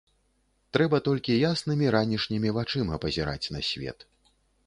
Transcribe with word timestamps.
Трэба 0.75 0.97
толькі 1.07 1.35
яснымі 1.51 1.91
ранішнімі 1.97 2.53
вачыма 2.57 2.99
пазіраць 3.05 3.51
на 3.57 3.61
свет. 3.71 3.97